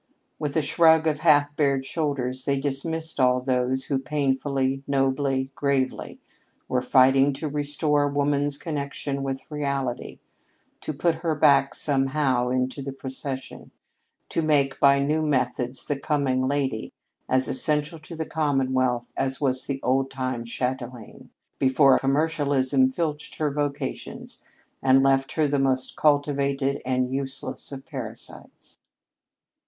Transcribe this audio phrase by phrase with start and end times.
[0.39, 6.19] With a shrug of half bared shoulders they dismissed all those who, painfully, nobly, gravely,
[6.67, 10.17] were fighting to restore woman's connection with reality
[10.81, 13.69] to put her back, somehow, into the procession;
[14.29, 16.91] to make, by new methods, the "coming lady"
[17.29, 21.27] as essential to the commonwealth as was the old time châtelaine
[21.59, 24.43] before commercialism filched her vocations
[24.81, 28.79] and left her the most cultivated and useless of parasites.